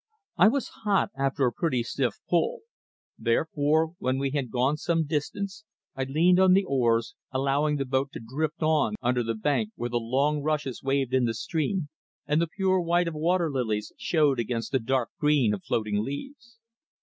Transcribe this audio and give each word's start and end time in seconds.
I 0.35 0.47
was 0.47 0.67
hot 0.83 1.11
after 1.15 1.45
a 1.45 1.53
pretty 1.53 1.83
stiff 1.83 2.15
pull; 2.27 2.61
therefore, 3.19 3.93
when 3.99 4.17
we 4.17 4.31
had 4.31 4.49
gone 4.49 4.77
some 4.77 5.05
distance, 5.05 5.63
I 5.95 6.05
leaned 6.05 6.39
on 6.39 6.53
the 6.53 6.63
oars, 6.63 7.13
allowing 7.31 7.75
the 7.75 7.85
boat 7.85 8.09
to 8.13 8.19
drift 8.19 8.63
on 8.63 8.95
under 9.03 9.21
the 9.21 9.35
bank 9.35 9.73
where 9.75 9.91
the 9.91 9.99
long 9.99 10.41
rushes 10.41 10.81
waved 10.81 11.13
in 11.13 11.25
the 11.25 11.35
stream 11.35 11.89
and 12.25 12.41
the 12.41 12.47
pure 12.47 12.81
white 12.81 13.07
of 13.07 13.13
the 13.13 13.19
water 13.19 13.51
lilies 13.51 13.93
showed 13.95 14.39
against 14.39 14.71
the 14.71 14.79
dark 14.79 15.09
green 15.19 15.53
of 15.53 15.63
floating 15.63 16.03
leaves. 16.03 16.57